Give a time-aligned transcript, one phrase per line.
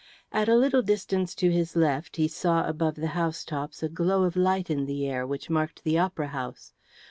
[0.31, 4.35] At a little distance to his left he saw above the housetops a glow of
[4.35, 6.73] light in the air which marked the Opera House.